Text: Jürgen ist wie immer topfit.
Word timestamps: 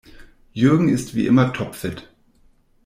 Jürgen 0.51 0.89
ist 0.89 1.13
wie 1.13 1.27
immer 1.27 1.53
topfit. 1.53 2.09